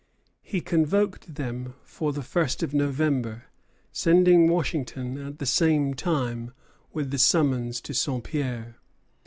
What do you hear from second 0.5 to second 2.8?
convoked them for the first of